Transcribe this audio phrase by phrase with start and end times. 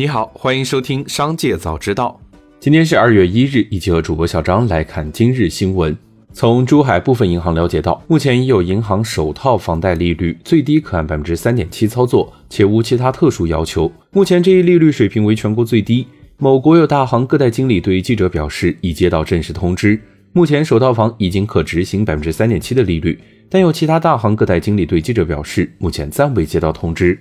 [0.00, 2.20] 你好，欢迎收听《商界早知道》。
[2.60, 5.98] 今天是二月一日，一起和主播小张来看今日新闻。
[6.32, 13.90] 从珠海部分银行了解到，目前已有银行首套房贷利率最低可按百分之三点七操作，且无其他特殊要求。
[14.12, 16.06] 目前这一利率水平为全国最低。
[16.36, 20.00] 某国有大行各贷经理对记者表示，已接到正式通知，
[20.32, 23.18] 目前首套房已经可执行百分之三点七的利率。
[23.50, 27.18] 但有其他大行各贷经理对记者表示，目前暂未接到通知。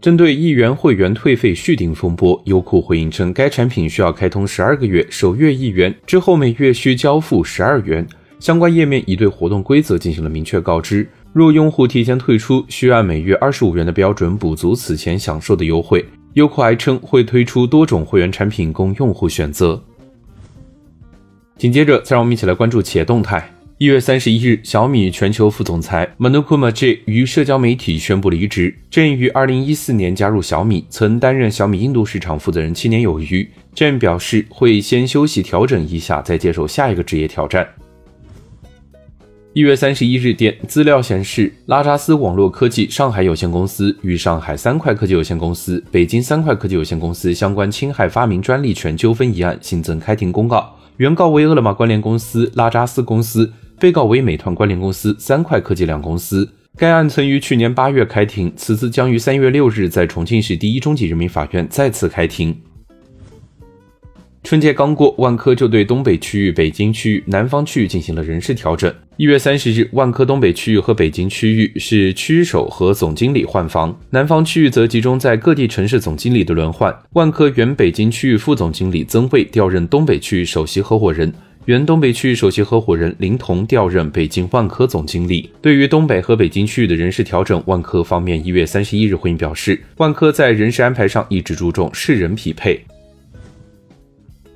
[0.00, 8.06] 针对一元会员退费续订风波，优酷回应称，该产品需要开通十二个月，首月一元，之后每月需交付十二元。
[8.38, 16.04] 相关页面已对活动规则进行了明确告知，若用户提前退出，需按每月二十五元的标准补足此前享受的优惠。
[16.34, 19.82] 优酷还称会推出多种会员产品供用户选择。
[21.56, 23.52] 紧接着，再让我们一起来关注企业动态。
[23.78, 28.76] 一月三十一日，小米全球副总裁 Manukuma J 于社交媒体宣布离职。
[28.90, 33.48] J 于二零一四年加入小米，曾担任小米印度市场负责人七年有余。
[33.76, 37.68] Jane 表示会先休息调整一下，再接受下一个职业挑战。
[39.52, 53.52] 一月三十一日电，资料显示，拉扎斯网络科技上海有限公司与上海三块科技有限公司、北京三块科技有限公司相关侵害发明专利权纠纷一案新增开庭公告，原告为饿了么关联公司、拉扎斯公司。
[53.78, 56.48] 被告为美团关联公司三块科技两公司。
[56.76, 62.56] 该案曾于去年八月开庭，此次将于三月六日在重庆市第一中级人民法院再次开庭。
[64.44, 68.90] 春节刚过，万科就对东北区域、北京区域、南方区域进行了人事调整。
[69.16, 76.96] 一月三十日，万科东北区域和北京区域是区首和总经理换房，南方区域则集中在各地城市总经理的轮换。
[77.14, 81.30] 万科原北京区域副总经理曾卫调任东北区域首席合伙人。
[81.68, 85.52] 原东北区域首席合伙人林彤调任北京万科总经理。
[85.60, 92.82] 对于东北和北京区域的人事调整，万科方面一月三十一日回应表示，万科在人事安排上一直注重是人匹配。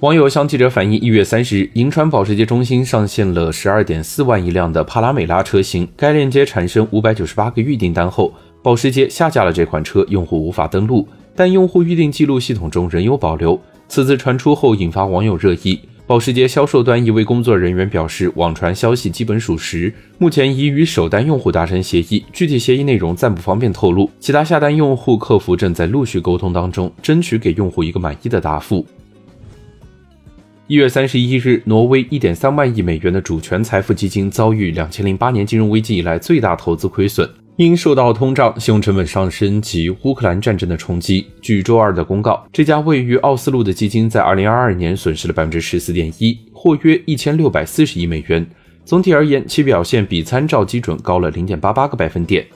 [0.00, 13.58] 网友向记者反映，一月三十日，银川保时捷中心上线了十二点四万一辆的帕拉梅拉车型，该链接产生五百九十八个预订单后，保时捷下架了这款车，用户无法登录，但用户预订记录系统中仍有保留。
[13.88, 15.80] 此次传出后，引发网友热议。
[16.08, 24.10] 保时捷销售端一位工作人员表示，网传消息基本属实，目前已与首单用户达成协议，具体协议内容暂不方便透露。
[24.18, 28.86] 其他下单用户客服正在陆续沟通当中，争取给用户一个满意的答复。
[30.66, 37.28] 一月三十一日，挪威一点三万亿美元的主权财富基金遭遇两千零八年金融危机以来最大投资亏损。
[37.58, 48.46] 因受到通胀、信用成本上升及乌克兰战争的冲击，据周二的公告，这家位于奥斯陆的基金在二零二二年损失了百分之十四点一，或约一千六百四十亿美元。
[48.84, 52.46] 总体而言，其表现比参照基准高了零点八八个百分点。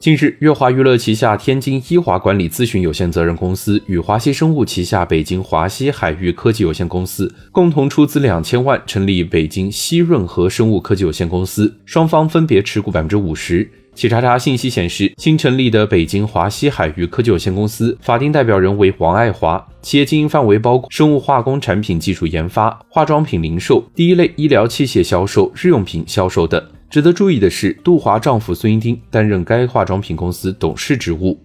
[0.00, 13.68] 近日，乐华娱乐旗下天津一华管理咨询有限责任公司与华西生物旗下北京华西海域科技有限公司共同出资两千万成立北京西润和生物科技有限公司，双方分别持股百分之五十。
[13.92, 26.62] 企查查信息显示，新成立的北京华西海域科技有限公司法定代表人为王爱华，企业经营范围包括生物化工产品技术研发、化妆品零售、第一类医疗器械销售、日用品销售等。
[26.90, 31.38] 值得注意的是，杜华丈夫孙英丁担任该化妆品公司董事职务。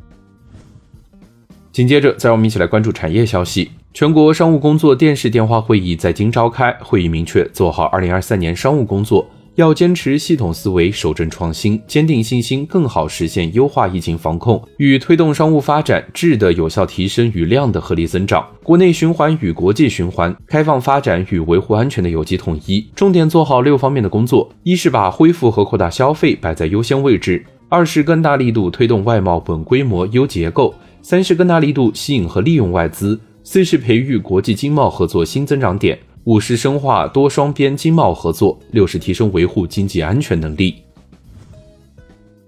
[1.72, 3.72] 紧接着，再让我们一起来关注产业消息。
[3.94, 9.30] 全国商务工作电视电话会议在京召开，会议明确做好2023年商务工作。
[9.56, 22.84] 要坚持系统思维，守正创新，坚定信心，更好实现优化疫情防控与推动商务发展质的有效提升与量的合理增长，国内循环与国际循环，开放发展与维护安全的有机统一。
[22.96, 27.40] 重点做好六方面的工作：一是把恢复和扩大消费摆在优先位置；
[27.70, 36.00] 二是更大力度推动外贸稳规模优结构；三是更大力度吸引和利用外资；四是培育国际经贸合作新增长点。
[36.26, 40.76] 五是深化多双边经贸合作，六是提升维护经济安全能力。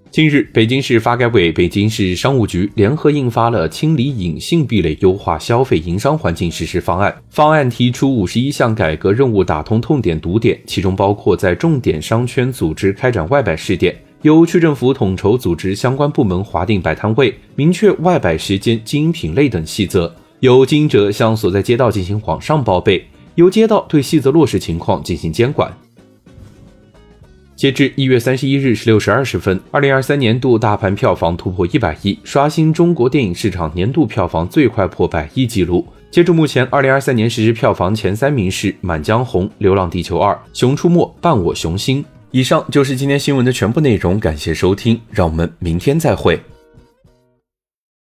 [0.09, 7.11] 近日，北京市发改委、北京市商务局联合印发了《清理隐性壁垒、优化消费营商环境实施方案》。
[7.29, 23.05] 方案提出五十一项改革任务，打通痛点堵点，其中包括在重点商圈组织开展外摆试点，由区政府统筹组织相关部门划定摆摊位，明确外摆时间、经营品类等细则，由经营者向所在街道进行网上报备。
[23.35, 25.71] 由街道对细则落实情况进行监管。
[27.55, 35.85] 截至一月三十一日十六时二十分，二零二三年度大盘票房突破一百亿，刷新中国电影市场年度票房最快破百亿纪录。
[36.11, 42.03] 截至目前，二零二三年实时票房前三名是《满江红》《流浪地球二》《熊出没》《伴我雄心》。
[42.31, 46.37] 以上就是今天新闻的全部内容，感谢收听，让我们明天再会。